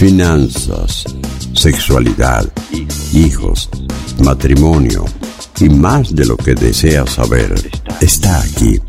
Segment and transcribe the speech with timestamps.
[0.00, 1.04] finanzas,
[1.52, 2.50] sexualidad,
[3.12, 3.68] hijos,
[4.24, 5.04] matrimonio
[5.60, 7.52] y más de lo que deseas saber
[8.00, 8.80] está aquí.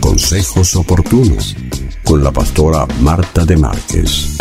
[0.00, 1.54] Consejos oportunos
[2.02, 4.39] con la pastora Marta de Márquez.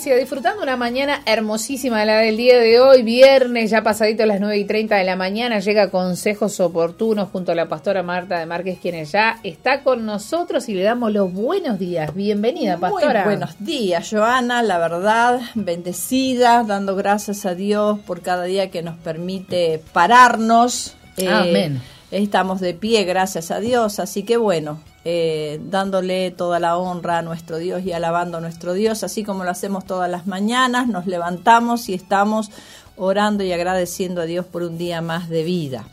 [0.00, 4.64] Disfrutando una mañana hermosísima la del día de hoy, viernes, ya pasadito las 9 y
[4.64, 9.04] 30 de la mañana, llega Consejos Oportunos junto a la pastora Marta de Márquez, quien
[9.04, 12.14] ya está con nosotros y le damos los buenos días.
[12.14, 13.24] Bienvenida, pastora.
[13.24, 18.82] Muy buenos días, Joana, la verdad, bendecida, dando gracias a Dios por cada día que
[18.82, 20.96] nos permite pararnos.
[21.18, 21.82] Eh, Amén.
[22.12, 27.22] Estamos de pie, gracias a Dios, así que bueno, eh, dándole toda la honra a
[27.22, 31.06] nuestro Dios y alabando a nuestro Dios, así como lo hacemos todas las mañanas, nos
[31.06, 32.50] levantamos y estamos
[32.98, 35.88] orando y agradeciendo a Dios por un día más de vida.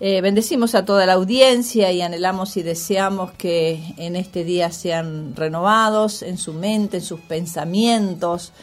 [0.00, 5.36] Eh, bendecimos a toda la audiencia y anhelamos y deseamos que en este día sean
[5.36, 8.54] renovados en su mente, en sus pensamientos.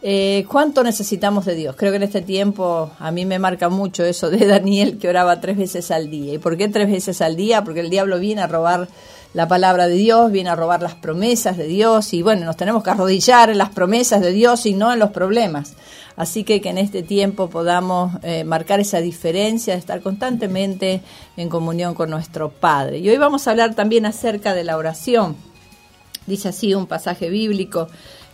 [0.00, 1.74] Eh, ¿Cuánto necesitamos de Dios?
[1.76, 5.40] Creo que en este tiempo a mí me marca mucho eso de Daniel que oraba
[5.40, 6.34] tres veces al día.
[6.34, 7.64] ¿Y por qué tres veces al día?
[7.64, 8.88] Porque el diablo viene a robar
[9.34, 12.82] la palabra de Dios, viene a robar las promesas de Dios y bueno, nos tenemos
[12.82, 15.74] que arrodillar en las promesas de Dios y no en los problemas.
[16.16, 21.02] Así que que en este tiempo podamos eh, marcar esa diferencia de estar constantemente
[21.36, 22.98] en comunión con nuestro Padre.
[22.98, 25.36] Y hoy vamos a hablar también acerca de la oración.
[26.26, 27.88] Dice así un pasaje bíblico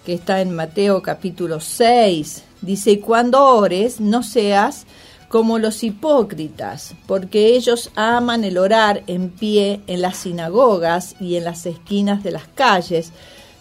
[0.05, 2.45] que está en Mateo capítulo 6.
[2.61, 4.87] Dice, cuando ores, no seas
[5.29, 11.45] como los hipócritas, porque ellos aman el orar en pie en las sinagogas y en
[11.45, 13.13] las esquinas de las calles,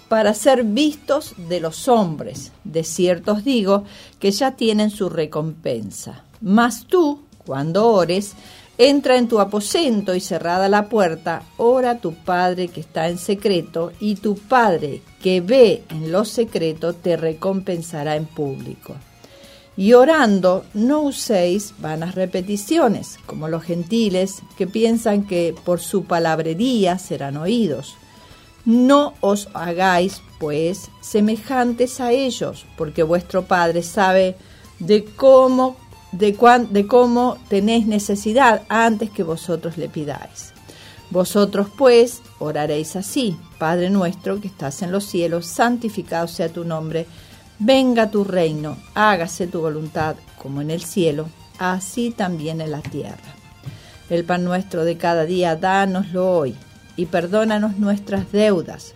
[0.09, 2.51] para ser vistos de los hombres.
[2.63, 3.85] De cierto os digo
[4.19, 6.23] que ya tienen su recompensa.
[6.41, 8.33] Mas tú, cuando ores,
[8.77, 13.17] entra en tu aposento y cerrada la puerta, ora a tu Padre que está en
[13.17, 18.95] secreto, y tu Padre que ve en lo secreto te recompensará en público.
[19.75, 26.99] Y orando no uséis vanas repeticiones, como los gentiles que piensan que por su palabrería
[26.99, 27.95] serán oídos.
[28.65, 34.35] No os hagáis, pues, semejantes a ellos, porque vuestro Padre sabe
[34.79, 35.75] de cómo,
[36.13, 36.37] de,
[36.69, 40.53] de cómo tenéis necesidad antes que vosotros le pidáis.
[41.09, 47.05] Vosotros, pues, oraréis así, Padre nuestro que estás en los cielos, santificado sea tu nombre
[47.59, 51.29] Venga tu reino, hágase tu voluntad como en el cielo,
[51.59, 53.35] así también en la tierra.
[54.09, 56.55] El pan nuestro de cada día, dánoslo hoy,
[56.97, 58.95] y perdónanos nuestras deudas,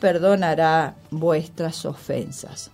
[0.00, 2.70] perdonará vuestras ofensas.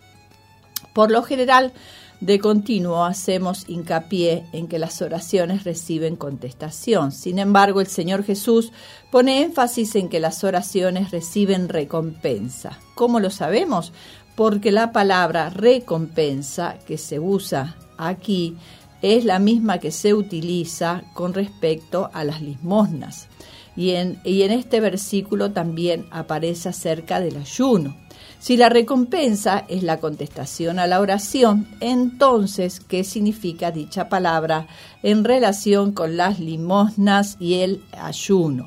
[0.93, 1.73] Por lo general,
[2.21, 7.13] de continuo hacemos hincapié en que las oraciones reciben contestación.
[7.13, 8.73] Sin embargo, el Señor Jesús
[9.11, 12.79] pone énfasis en que las oraciones reciben recompensa.
[12.95, 13.93] ¿Cómo lo sabemos?
[14.37, 18.57] Porque la palabra recompensa que se usa aquí
[19.03, 23.29] es la misma que se utiliza con respecto a las limosnas.
[23.77, 27.97] Y en, este versículo también aparece acerca del ayuno.
[28.39, 34.67] Si la recompensa es la contestación a la oración, entonces, ¿qué significa dicha palabra
[35.03, 38.67] en relación con las limosnas y el ayuno?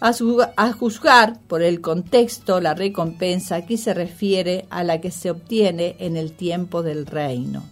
[0.00, 5.96] A juzgar por el contexto, la recompensa aquí se refiere a la que se obtiene
[5.98, 7.62] en el tiempo del reino.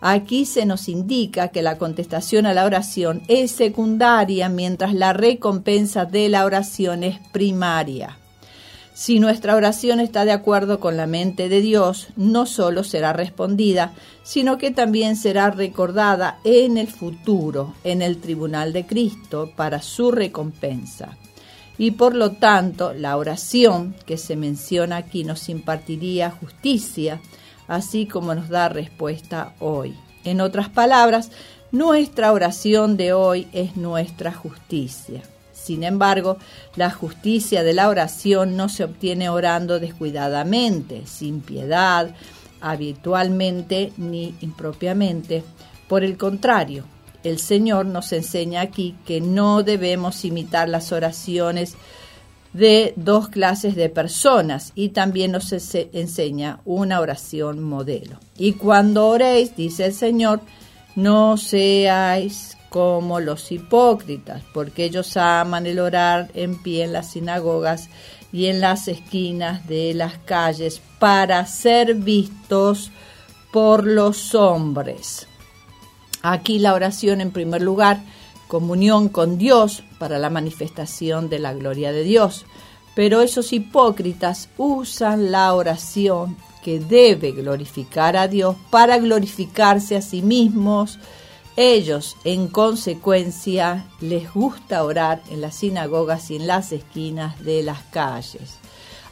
[0.00, 6.04] Aquí se nos indica que la contestación a la oración es secundaria mientras la recompensa
[6.04, 8.18] de la oración es primaria.
[8.94, 13.92] Si nuestra oración está de acuerdo con la mente de Dios, no solo será respondida,
[14.24, 20.10] sino que también será recordada en el futuro, en el tribunal de Cristo, para su
[20.10, 21.16] recompensa.
[21.78, 27.20] Y por lo tanto, la oración que se menciona aquí nos impartiría justicia,
[27.68, 29.94] así como nos da respuesta hoy.
[30.24, 31.30] En otras palabras,
[31.70, 35.22] nuestra oración de hoy es nuestra justicia.
[35.52, 36.38] Sin embargo,
[36.76, 42.14] la justicia de la oración no se obtiene orando descuidadamente, sin piedad,
[42.60, 45.44] habitualmente ni impropiamente.
[45.86, 46.84] Por el contrario,
[47.22, 51.76] el Señor nos enseña aquí que no debemos imitar las oraciones
[52.58, 58.18] de dos clases de personas y también nos enseña una oración modelo.
[58.36, 60.40] Y cuando oréis, dice el Señor,
[60.96, 67.88] no seáis como los hipócritas, porque ellos aman el orar en pie en las sinagogas
[68.32, 72.90] y en las esquinas de las calles para ser vistos
[73.52, 75.28] por los hombres.
[76.22, 78.00] Aquí la oración en primer lugar,
[78.48, 82.46] comunión con Dios para la manifestación de la gloria de Dios.
[82.96, 90.22] Pero esos hipócritas usan la oración que debe glorificar a Dios para glorificarse a sí
[90.22, 90.98] mismos,
[91.60, 97.82] ellos, en consecuencia, les gusta orar en las sinagogas y en las esquinas de las
[97.90, 98.58] calles.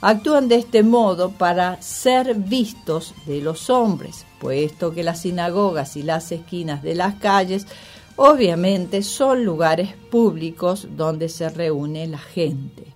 [0.01, 6.05] Actúan de este modo para ser vistos de los hombres, puesto que las sinagogas y
[6.05, 7.67] las esquinas de las calles
[8.17, 12.95] obviamente son lugares públicos donde se reúne la gente.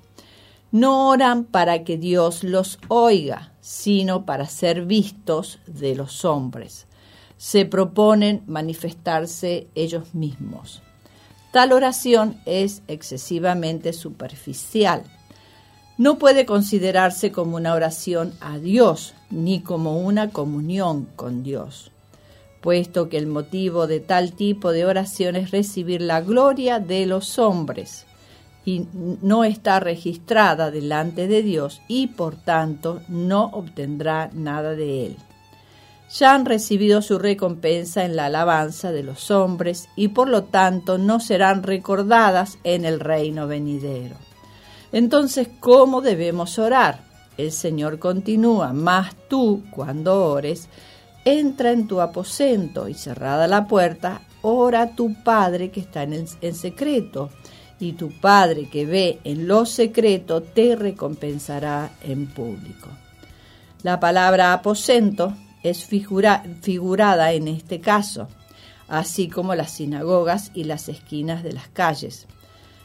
[0.73, 6.87] No oran para que Dios los oiga, sino para ser vistos de los hombres
[7.41, 10.83] se proponen manifestarse ellos mismos.
[11.53, 15.05] Tal oración es excesivamente superficial.
[15.97, 21.93] No puede considerarse como una oración a Dios ni como una comunión con Dios,
[22.61, 27.39] puesto que el motivo de tal tipo de oración es recibir la gloria de los
[27.39, 28.07] hombres
[28.65, 28.87] y
[29.23, 35.17] no está registrada delante de Dios y por tanto no obtendrá nada de él
[36.11, 40.99] ya han recibido su recompensa en la alabanza de los hombres y por lo tanto
[40.99, 44.17] no serán recordadas en el reino venidero.
[44.93, 47.05] Entonces, ¿cómo debemos orar?
[47.37, 50.69] El Señor continúa, mas tú, cuando ores,
[51.25, 56.27] entra en tu aposento y cerrada la puerta, ora a tu Padre que está en,
[56.41, 57.31] en secreto,
[57.79, 62.89] y tu Padre que ve en lo secreto te recompensará en público.
[63.83, 68.29] La palabra aposento es figurada en este caso,
[68.89, 72.27] así como las sinagogas y las esquinas de las calles.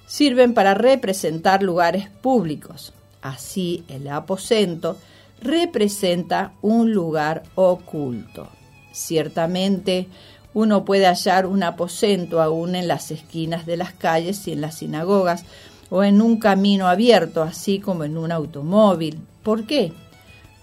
[0.07, 2.93] Sirven para representar lugares públicos.
[3.21, 4.97] Así el aposento
[5.41, 8.47] representa un lugar oculto.
[8.91, 10.07] Ciertamente,
[10.53, 14.79] uno puede hallar un aposento aún en las esquinas de las calles y en las
[14.79, 15.45] sinagogas,
[15.89, 19.19] o en un camino abierto, así como en un automóvil.
[19.43, 19.93] ¿Por qué?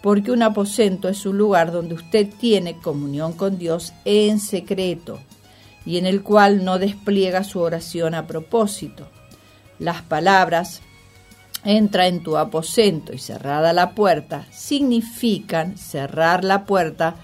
[0.03, 5.21] porque un aposento es un lugar donde usted tiene comunión con Dios en secreto
[5.87, 9.07] y en el cual no despliega su oración a propósito.
[9.79, 10.83] Las palabras
[11.65, 17.17] entra en tu aposento y cerrada la puerta significan cerrar la puerta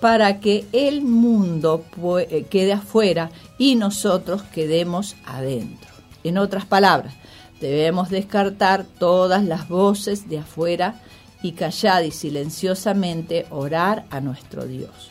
[0.00, 1.84] para que el mundo
[2.18, 5.90] eh, quede afuera y nosotros quedemos adentro.
[6.24, 7.14] En otras palabras,
[7.60, 11.00] debemos descartar todas las voces de afuera
[11.42, 15.10] y callad y silenciosamente orar a nuestro Dios.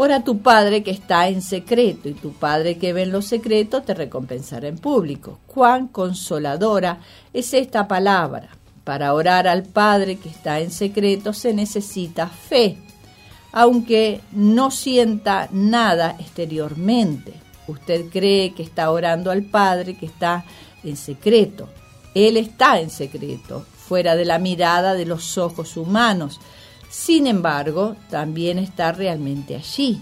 [0.00, 3.20] Ora a tu Padre que está en secreto, y tu Padre que ve en lo
[3.20, 5.40] secreto te recompensará en público.
[5.48, 7.00] Cuán consoladora
[7.32, 8.48] es esta palabra.
[8.84, 12.78] Para orar al Padre que está en secreto se necesita fe,
[13.50, 17.32] aunque no sienta nada exteriormente.
[17.66, 20.44] Usted cree que está orando al Padre que está
[20.84, 21.68] en secreto.
[22.14, 26.38] Él está en secreto, fuera de la mirada de los ojos humanos.
[26.88, 30.00] Sin embargo, también está realmente allí.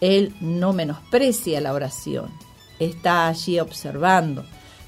[0.00, 2.30] Él no menosprecia la oración,
[2.78, 4.44] está allí observando.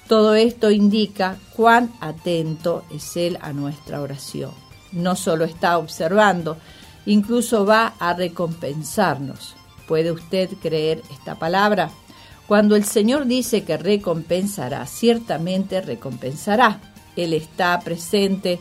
[0.08, 4.52] Todo esto indica cuán atento es Él a nuestra oración.
[4.92, 6.58] No solo está observando,
[7.06, 9.54] incluso va a recompensarnos.
[9.88, 11.90] ¿Puede usted creer esta palabra?
[12.46, 16.80] Cuando el Señor dice que recompensará, ciertamente recompensará.
[17.16, 18.60] Él está presente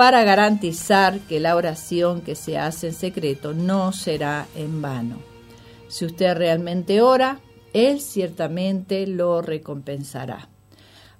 [0.00, 5.18] para garantizar que la oración que se hace en secreto no será en vano.
[5.88, 7.38] Si usted realmente ora,
[7.74, 10.48] Él ciertamente lo recompensará.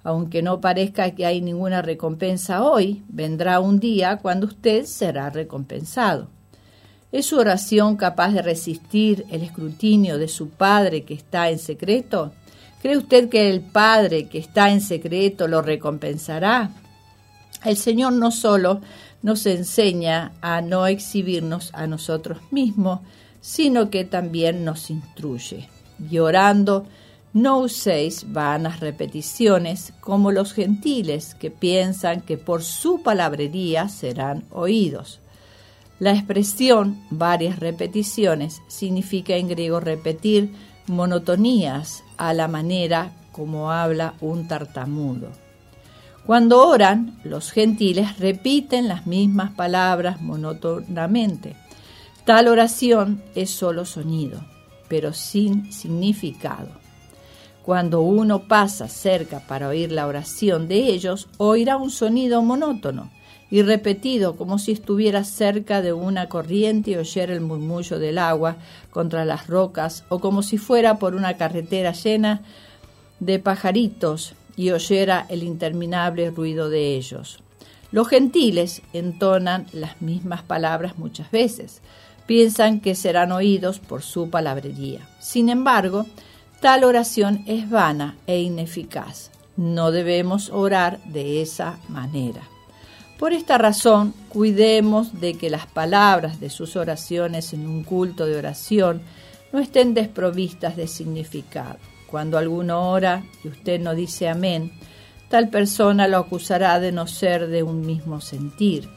[0.03, 6.29] Aunque no parezca que hay ninguna recompensa hoy, vendrá un día cuando usted será recompensado.
[7.11, 12.31] ¿Es su oración capaz de resistir el escrutinio de su Padre que está en secreto?
[12.81, 16.71] ¿Cree usted que el Padre que está en secreto lo recompensará?
[17.63, 18.81] El Señor no solo
[19.21, 23.01] nos enseña a no exhibirnos a nosotros mismos,
[23.39, 25.69] sino que también nos instruye.
[26.09, 26.85] Y orando,
[27.33, 35.19] no uséis vanas repeticiones como los gentiles que piensan que por su palabrería serán oídos.
[35.99, 40.51] La expresión varias repeticiones significa en griego repetir
[40.87, 45.40] monotonías a la manera como habla un tartamudo.
[46.25, 51.55] Cuando oran, los gentiles repiten las mismas palabras monótonamente.
[52.25, 54.39] Tal oración es solo sonido,
[54.87, 56.69] pero sin significado.
[57.63, 63.09] Cuando uno pasa cerca para oír la oración de ellos, oirá un sonido monótono
[63.49, 68.57] y repetido como si estuviera cerca de una corriente y oyera el murmullo del agua
[68.91, 72.41] contra las rocas o como si fuera por una carretera llena
[73.19, 77.39] de pajaritos y oyera el interminable ruido de ellos.
[77.91, 81.81] Los gentiles entonan las mismas palabras muchas veces,
[82.25, 85.07] piensan que serán oídos por su palabrería.
[85.19, 86.05] Sin embargo,
[86.61, 89.31] tal oración es vana e ineficaz.
[89.57, 92.41] No debemos orar de esa manera.
[93.19, 98.37] Por esta razón, cuidemos de que las palabras de sus oraciones en un culto de
[98.37, 99.01] oración
[99.51, 101.90] no estén desprovistas de significado.
[102.11, 104.73] Cuando alguno ora y usted no dice amén,
[105.29, 108.89] tal persona lo acusará de no ser de un mismo sentir.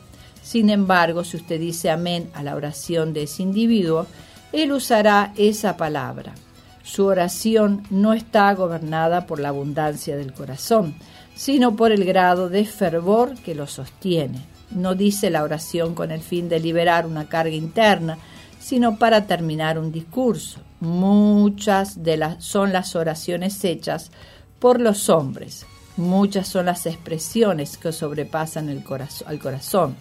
[0.43, 4.07] Sin embargo, si usted dice amén a la oración de ese individuo,
[4.53, 6.35] él usará esa palabra.
[6.83, 10.95] Su oración no está gobernada por la abundancia del corazón,
[11.35, 14.45] sino por el grado de fervor que lo sostiene.
[14.71, 18.19] No dice la oración con el fin de liberar una carga interna,
[18.59, 20.61] sino para terminar un discurso.
[20.85, 24.11] Muchas de las son las oraciones hechas
[24.59, 25.65] por los hombres.
[25.97, 28.85] Muchas son las expresiones que sobrepasan el
[29.27, 29.97] al corazón.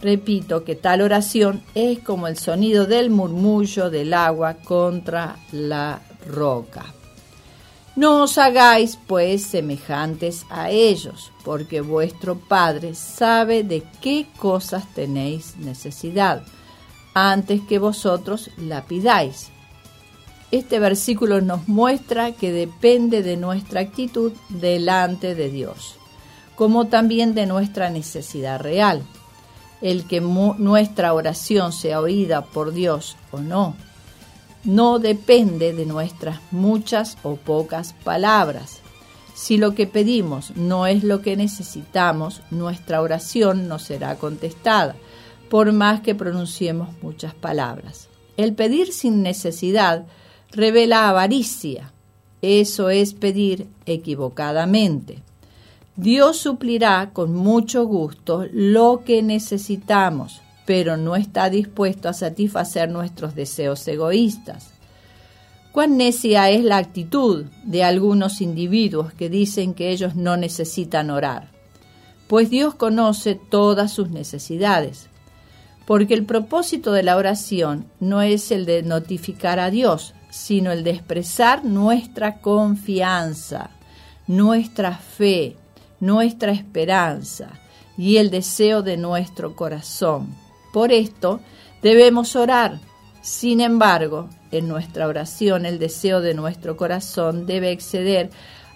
[0.00, 6.84] Repito que tal oración es como el sonido del murmullo del agua contra la roca.
[7.96, 15.56] No os hagáis, pues, semejantes a ellos, porque vuestro Padre sabe de qué cosas tenéis
[15.56, 16.42] necesidad,
[17.14, 19.53] antes que vosotros la pidáis.
[20.54, 25.96] Este versículo nos muestra que depende de nuestra actitud delante de Dios,
[26.54, 29.02] como también de nuestra necesidad real.
[29.82, 33.74] El que nuestra oración sea oída por Dios o no
[34.62, 38.78] no depende de nuestras muchas o pocas palabras.
[39.34, 44.94] Si lo que pedimos no es lo que necesitamos, nuestra oración no será contestada,
[45.50, 48.08] por más que pronunciemos muchas palabras.
[48.36, 50.06] El pedir sin necesidad
[50.54, 51.92] revela avaricia.
[52.42, 55.22] Eso es pedir equivocadamente.
[55.96, 63.34] Dios suplirá con mucho gusto lo que necesitamos, pero no está dispuesto a satisfacer nuestros
[63.34, 64.70] deseos egoístas.
[65.72, 71.48] Cuán necia es la actitud de algunos individuos que dicen que ellos no necesitan orar,
[72.28, 75.08] pues Dios conoce todas sus necesidades,
[75.86, 80.82] porque el propósito de la oración no es el de notificar a Dios, sino el
[80.82, 83.70] de expresar nuestra confianza,
[84.26, 85.56] nuestra fe,
[86.00, 87.50] nuestra esperanza
[87.96, 90.34] y el deseo de nuestro corazón
[90.74, 91.38] por esto
[91.82, 92.80] debemos orar.
[93.22, 98.30] Sin embargo, en nuestra oración el deseo de nuestro corazón debe exceder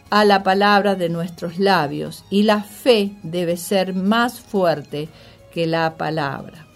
[0.09, 5.09] a la palabra de nuestros labios y la fe debe ser más fuerte
[5.53, 6.68] que la palabra.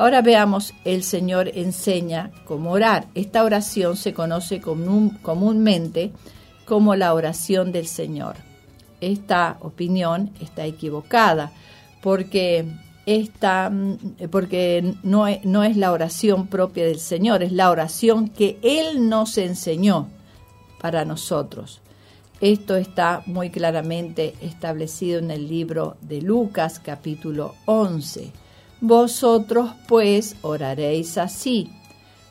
[0.00, 3.08] Ahora veamos, el Señor enseña cómo orar.
[3.16, 6.12] Esta oración se conoce comúnmente
[6.66, 8.36] como la oración del Señor.
[9.00, 11.50] Esta opinión está equivocada
[12.00, 12.64] porque
[13.06, 18.28] esta, mm, porque no es, no es la oración propia del Señor, es la oración
[18.28, 20.06] que Él nos enseñó
[20.80, 21.80] para nosotros.
[22.40, 28.30] Esto está muy claramente establecido en el libro de Lucas capítulo 11.
[28.80, 31.70] Vosotros pues oraréis así.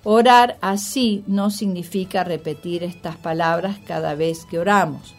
[0.04, 5.14] Orar así no significa repetir estas palabras cada vez que oramos.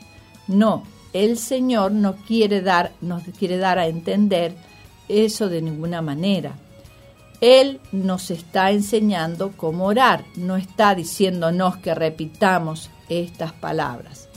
[0.46, 4.54] No, el Señor no quiere dar, nos quiere dar a entender
[5.08, 6.54] eso de ninguna manera.
[7.40, 14.27] Él nos está enseñando cómo orar, no está diciéndonos que repitamos estas palabras.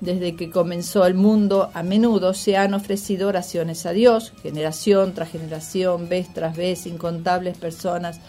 [0.00, 5.30] Desde que comenzó el mundo, a menudo se han ofrecido oraciones a Dios, generación tras
[5.30, 8.20] generación, vez tras vez, incontables personas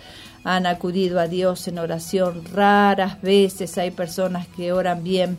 [0.43, 2.43] han acudido a Dios en oración.
[2.51, 5.37] Raras veces hay personas que oran bien.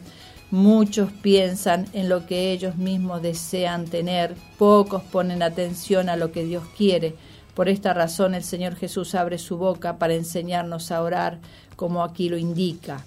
[0.51, 4.35] Muchos piensan en lo que ellos mismos desean tener.
[4.59, 7.15] Pocos ponen atención a lo que Dios quiere.
[7.55, 11.39] Por esta razón el Señor Jesús abre su boca para enseñarnos a orar
[11.77, 13.05] como aquí lo indica.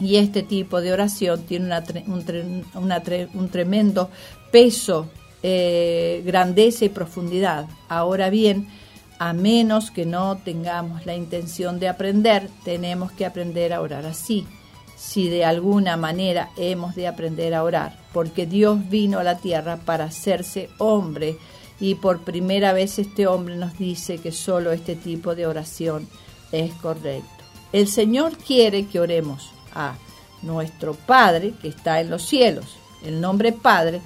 [0.00, 1.70] Y este tipo de oración tiene
[2.06, 4.10] un, tremendo
[4.50, 5.08] peso,
[5.42, 7.66] eh, grandeza y profundidad.
[7.88, 8.68] Ahora bien,
[9.18, 14.46] a menos que no tengamos la intención de aprender, tenemos que aprender a orar así.
[14.96, 19.76] Si de alguna manera hemos de aprender a orar, porque Dios vino a la tierra
[19.76, 21.36] para hacerse hombre
[21.78, 26.08] y por primera vez este hombre nos dice que solo este tipo de oración
[26.50, 27.28] es correcto.
[27.72, 29.94] El Señor quiere que oremos a
[30.42, 32.76] nuestro Padre que está en los cielos.
[33.04, 34.00] El nombre Padre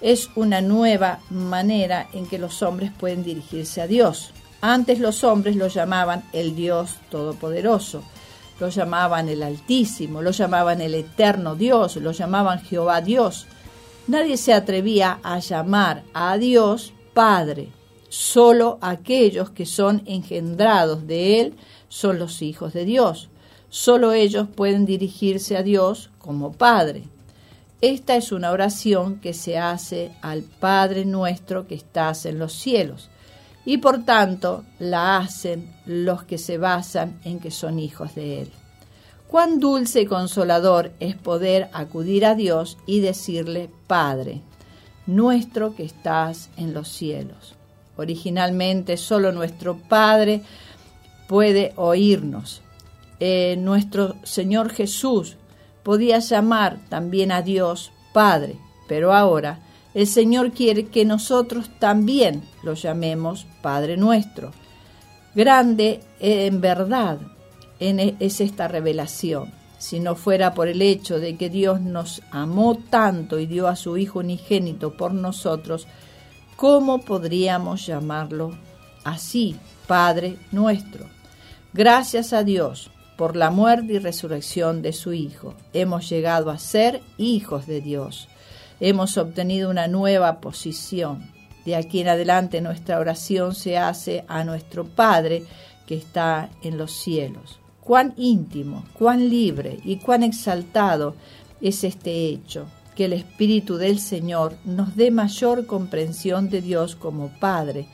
[0.00, 4.30] es una nueva manera en que los hombres pueden dirigirse a Dios.
[4.60, 8.02] Antes los hombres lo llamaban el Dios Todopoderoso,
[8.60, 13.46] lo llamaban el Altísimo, lo llamaban el Eterno Dios, lo llamaban Jehová Dios.
[14.06, 17.70] Nadie se atrevía a llamar a Dios Padre.
[18.08, 21.54] Solo aquellos que son engendrados de Él
[21.88, 23.28] son los hijos de Dios.
[23.74, 27.04] Solo ellos pueden dirigirse a Dios como Padre.
[27.80, 33.08] Esta es una oración que se hace al Padre nuestro que estás en los cielos
[33.64, 38.50] y por tanto la hacen los que se basan en que son hijos de Él.
[39.26, 44.42] Cuán dulce y consolador es poder acudir a Dios y decirle, Padre,
[45.06, 47.54] nuestro que estás en los cielos.
[47.96, 50.42] Originalmente solo nuestro Padre
[51.26, 52.61] puede oírnos.
[53.24, 55.36] Eh, nuestro Señor Jesús
[55.84, 58.56] podía llamar también a Dios Padre,
[58.88, 59.60] pero ahora
[59.94, 64.50] el Señor quiere que nosotros también lo llamemos Padre nuestro.
[65.36, 67.20] Grande en verdad
[67.78, 69.52] e, es esta revelación.
[69.78, 73.76] Si no fuera por el hecho de que Dios nos amó tanto y dio a
[73.76, 75.86] su Hijo unigénito por nosotros,
[76.56, 78.50] ¿cómo podríamos llamarlo
[79.04, 79.54] así,
[79.86, 81.06] Padre nuestro?
[81.72, 87.00] Gracias a Dios por la muerte y resurrección de su Hijo, hemos llegado a ser
[87.18, 88.28] hijos de Dios
[88.82, 91.30] hemos obtenido una nueva posición.
[91.64, 95.44] De aquí en adelante nuestra oración se hace a nuestro Padre
[95.86, 97.60] que está en los cielos.
[97.80, 101.14] Cuán íntimo, cuán libre y cuán exaltado
[101.60, 107.28] es este hecho, que el Espíritu del Señor nos dé mayor comprensión de Dios como
[107.38, 107.86] Padre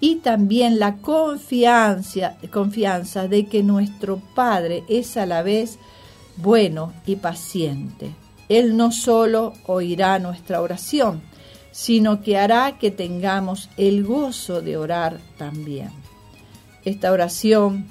[0.00, 5.78] y también la confianza, confianza de que nuestro Padre es a la vez
[6.36, 8.10] bueno y paciente.
[8.48, 11.22] Él no solo oirá nuestra oración,
[11.72, 15.90] sino que hará que tengamos el gozo de orar también.
[16.84, 17.86] Esta oración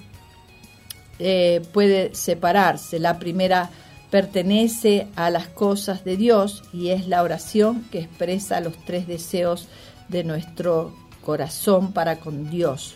[1.19, 2.99] eh, puede separarse.
[2.99, 3.69] La primera
[4.09, 9.67] pertenece a las cosas de Dios y es la oración que expresa los tres deseos
[10.07, 10.93] de nuestro
[11.25, 12.95] corazón para con Dios,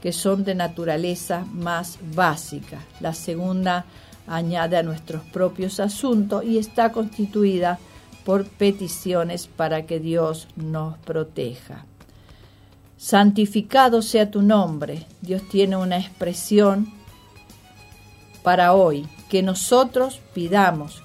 [0.00, 2.78] que son de naturaleza más básica.
[3.00, 3.84] La segunda
[4.26, 7.78] añade a nuestros propios asuntos y está constituida
[8.24, 11.84] por peticiones para que Dios nos proteja.
[12.96, 15.06] Santificado sea tu nombre.
[15.20, 16.90] Dios tiene una expresión
[18.42, 21.02] para hoy, que nosotros pidamos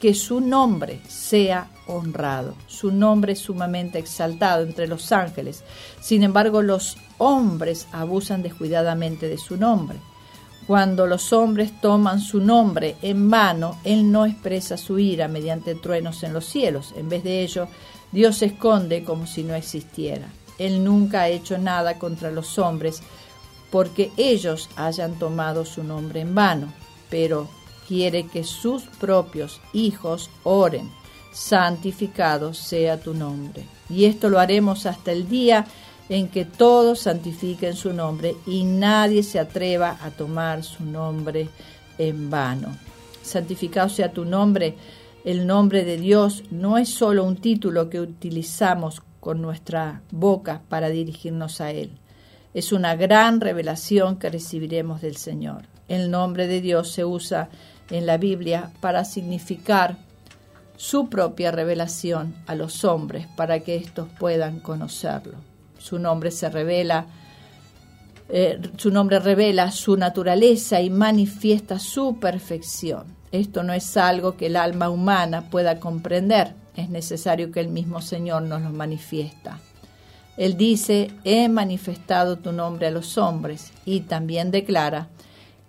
[0.00, 2.54] que su nombre sea honrado.
[2.66, 5.64] Su nombre es sumamente exaltado entre los ángeles.
[6.00, 9.98] Sin embargo, los hombres abusan descuidadamente de su nombre.
[10.66, 16.22] Cuando los hombres toman su nombre en vano, Él no expresa su ira mediante truenos
[16.22, 16.94] en los cielos.
[16.96, 17.66] En vez de ello,
[18.12, 20.28] Dios se esconde como si no existiera.
[20.58, 23.02] Él nunca ha hecho nada contra los hombres
[23.72, 26.72] porque ellos hayan tomado su nombre en vano,
[27.10, 27.48] pero
[27.88, 30.90] quiere que sus propios hijos oren.
[31.32, 33.64] Santificado sea tu nombre.
[33.88, 35.66] Y esto lo haremos hasta el día
[36.08, 41.48] en que todos santifiquen su nombre y nadie se atreva a tomar su nombre
[41.98, 42.76] en vano.
[43.22, 44.76] Santificado sea tu nombre.
[45.24, 50.90] El nombre de Dios no es solo un título que utilizamos con nuestra boca para
[50.90, 51.92] dirigirnos a Él.
[52.54, 55.62] Es una gran revelación que recibiremos del Señor.
[55.88, 57.48] El nombre de Dios se usa
[57.90, 59.96] en la Biblia para significar
[60.76, 65.38] su propia revelación a los hombres para que éstos puedan conocerlo
[65.82, 67.06] su nombre se revela,
[68.28, 73.16] eh, su nombre revela su naturaleza y manifiesta su perfección.
[73.32, 78.00] Esto no es algo que el alma humana pueda comprender, es necesario que el mismo
[78.00, 79.58] Señor nos lo manifiesta.
[80.36, 85.08] Él dice, he manifestado tu nombre a los hombres, y también declara,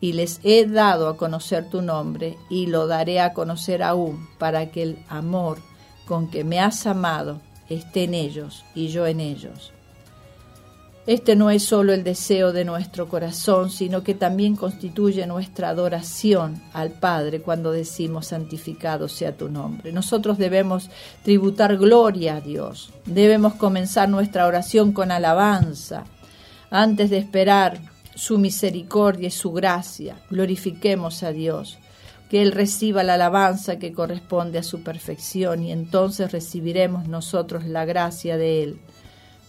[0.03, 4.69] y les he dado a conocer tu nombre, y lo daré a conocer aún, para
[4.69, 5.59] que el amor
[6.05, 7.39] con que me has amado
[7.69, 9.71] esté en ellos y yo en ellos.
[11.07, 16.61] Este no es solo el deseo de nuestro corazón, sino que también constituye nuestra adoración
[16.73, 19.93] al Padre cuando decimos santificado sea tu nombre.
[19.93, 20.89] Nosotros debemos
[21.23, 26.03] tributar gloria a Dios, debemos comenzar nuestra oración con alabanza.
[26.69, 31.77] Antes de esperar su misericordia y su gracia, glorifiquemos a Dios,
[32.29, 37.85] que Él reciba la alabanza que corresponde a su perfección y entonces recibiremos nosotros la
[37.85, 38.79] gracia de Él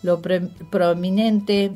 [0.05, 1.73] lo prominente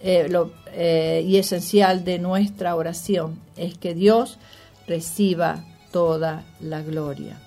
[0.00, 0.28] eh,
[0.72, 4.38] eh, y esencial de nuestra oración es que Dios
[4.88, 7.38] reciba toda la gloria.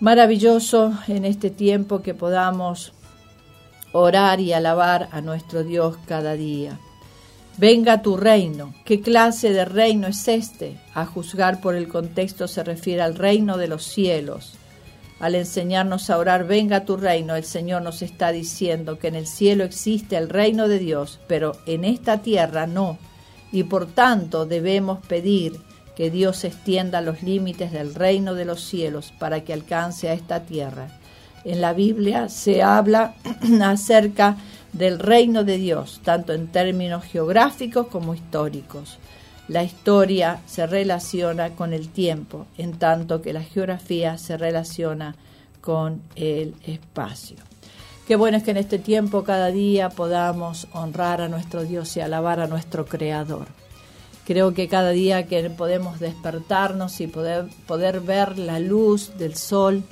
[0.00, 2.92] Maravilloso en este tiempo que podamos
[3.92, 6.78] orar y alabar a nuestro Dios cada día.
[7.58, 8.74] Venga tu reino.
[8.84, 10.76] ¿Qué clase de reino es este?
[10.94, 14.58] A juzgar por el contexto se refiere al reino de los cielos
[15.22, 19.28] al enseñarnos a orar, venga tu reino, el Señor nos está diciendo que en el
[19.28, 22.98] cielo existe el reino de Dios, pero en esta tierra no.
[23.52, 25.60] Y por tanto debemos pedir
[25.94, 30.40] que Dios extienda los límites del reino de los cielos para que alcance a esta
[30.40, 30.88] tierra.
[31.44, 33.14] En la Biblia se habla
[33.62, 34.38] acerca
[34.72, 38.98] del reino de Dios, tanto en términos geográficos como históricos.
[39.48, 45.14] La historia se relaciona con el tiempo, en tanto que la geografía se relaciona
[45.60, 47.36] con el espacio.
[48.06, 52.00] Qué bueno es que en este tiempo cada día podamos honrar a nuestro Dios y
[52.00, 53.46] alabar a nuestro Creador.
[54.26, 59.82] Creo que cada día que podemos despertarnos y poder, poder ver la luz del sol,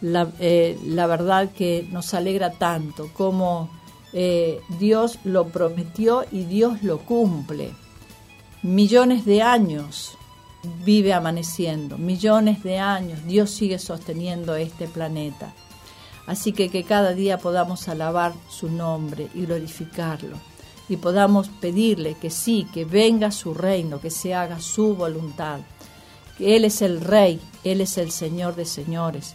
[0.00, 3.70] la, eh, verdad que nos alegra tanto, como
[4.12, 7.72] eh, Dios lo prometió y Dios lo cumple
[8.62, 10.16] millones de años
[10.84, 15.52] vive amaneciendo, millones de años Dios sigue sosteniendo este planeta.
[16.26, 20.36] Así que que cada día podamos alabar su nombre y glorificarlo
[20.88, 25.58] y podamos pedirle que sí, que venga su reino, que se haga su voluntad.
[26.38, 29.34] Que Él es el Rey, Él es el Señor de señores,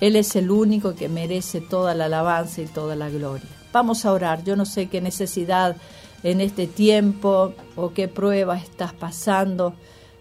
[0.00, 3.57] Él es el único que merece toda la alabanza y toda la gloria.
[3.72, 5.76] Vamos a orar, yo no sé qué necesidad
[6.22, 9.74] en este tiempo o qué prueba estás pasando,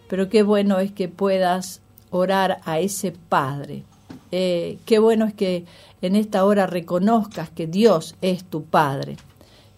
[0.10, 1.82] pero qué bueno es que puedas
[2.12, 3.84] orar a ese Padre.
[4.32, 5.66] Eh, qué bueno es que
[6.02, 9.18] en esta hora reconozcas que Dios es tu Padre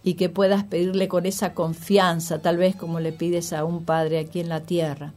[0.04, 4.20] y que puedas pedirle con esa confianza, tal vez como le pides a un Padre
[4.20, 5.14] aquí en la tierra.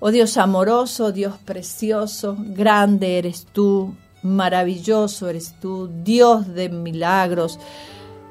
[0.00, 7.58] Oh Dios amoroso, Dios precioso, grande eres tú, maravilloso eres tú, Dios de milagros,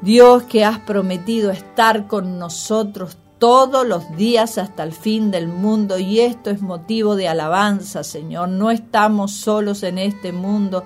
[0.01, 5.97] Dios que has prometido estar con nosotros todos los días hasta el fin del mundo
[5.97, 8.49] y esto es motivo de alabanza, Señor.
[8.49, 10.83] No estamos solos en este mundo,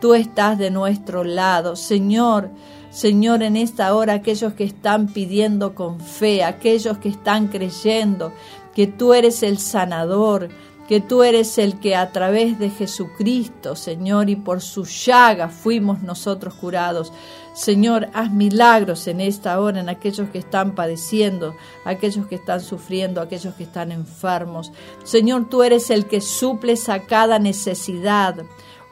[0.00, 2.50] tú estás de nuestro lado, Señor.
[2.90, 8.32] Señor, en esta hora aquellos que están pidiendo con fe, aquellos que están creyendo
[8.74, 10.48] que tú eres el sanador,
[10.88, 16.02] que tú eres el que a través de Jesucristo, Señor, y por su llaga fuimos
[16.02, 17.12] nosotros curados.
[17.54, 23.20] Señor, haz milagros en esta hora en aquellos que están padeciendo, aquellos que están sufriendo,
[23.20, 24.72] aquellos que están enfermos.
[25.04, 28.36] Señor, tú eres el que suples a cada necesidad.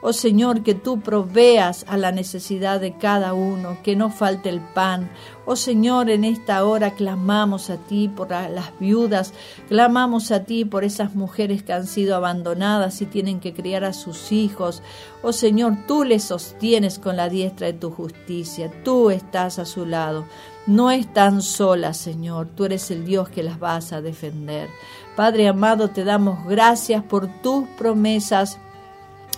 [0.07, 4.59] Oh Señor, que tú proveas a la necesidad de cada uno, que no falte el
[4.59, 5.09] pan.
[5.47, 9.33] Oh Señor, en esta hora clamamos a ti por las viudas,
[9.67, 13.93] clamamos a ti por esas mujeres que han sido abandonadas y tienen que criar a
[13.93, 14.83] sus hijos.
[15.23, 19.87] Oh Señor, tú les sostienes con la diestra de tu justicia, tú estás a su
[19.87, 20.25] lado.
[20.67, 24.69] No están solas, Señor, tú eres el Dios que las vas a defender.
[25.15, 28.59] Padre amado, te damos gracias por tus promesas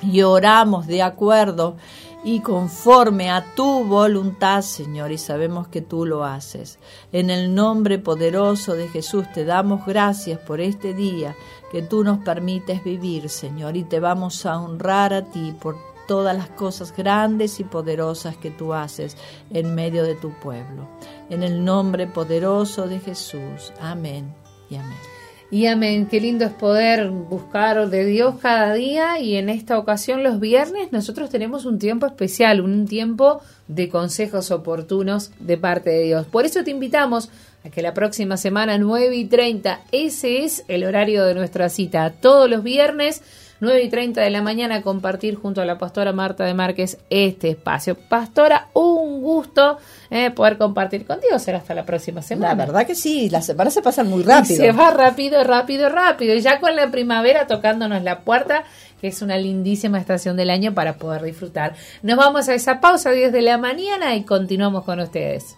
[0.02, 1.78] y oramos de acuerdo
[2.24, 6.80] y conforme a tu voluntad, Señor, y sabemos que tú lo haces.
[7.12, 11.36] En el nombre poderoso de Jesús te damos gracias por este día
[11.72, 16.36] que tú nos permites vivir, Señor, y te vamos a honrar a ti por todas
[16.36, 19.16] las cosas grandes y poderosas que tú haces
[19.50, 20.88] en medio de tu pueblo.
[21.30, 23.74] En el nombre poderoso de Jesús.
[23.80, 24.34] Amén
[24.70, 25.17] y amén.
[25.50, 30.22] Y amén, qué lindo es poder buscar de Dios cada día y en esta ocasión
[30.22, 36.04] los viernes nosotros tenemos un tiempo especial, un tiempo de consejos oportunos de parte de
[36.04, 36.26] Dios.
[36.26, 37.30] Por eso te invitamos
[37.64, 42.12] a que la próxima semana 9 y 30, ese es el horario de nuestra cita,
[42.12, 43.22] todos los viernes
[43.60, 47.50] 9 y 30 de la mañana compartir junto a la pastora Marta de Márquez este
[47.50, 47.96] espacio.
[47.96, 49.78] Pastora, un gusto
[50.10, 51.40] eh, poder compartir contigo.
[51.40, 52.50] Será hasta la próxima semana.
[52.50, 54.58] La verdad que sí, las semanas se pasan muy rápido.
[54.58, 56.36] se va rápido, rápido, rápido.
[56.36, 58.64] Y ya con la primavera tocándonos la puerta,
[59.02, 61.74] que es una lindísima estación del año para poder disfrutar.
[62.04, 65.56] Nos vamos a esa pausa 10 de la mañana y continuamos con ustedes.